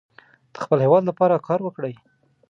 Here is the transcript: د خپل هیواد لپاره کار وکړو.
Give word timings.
د 0.53 0.55
خپل 0.63 0.77
هیواد 0.85 1.03
لپاره 1.09 1.43
کار 1.47 1.59
وکړو. 1.63 1.91